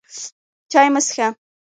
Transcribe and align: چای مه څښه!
چای 0.71 0.87
مه 0.93 1.01
څښه! 1.07 1.27